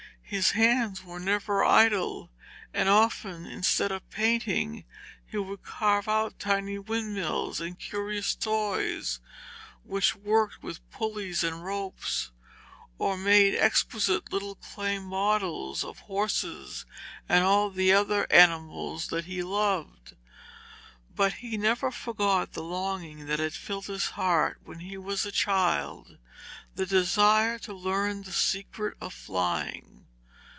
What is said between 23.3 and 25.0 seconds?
had filled his heart when he